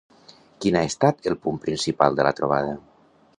[0.63, 2.73] Quin ha estat el punt principal de la trobada?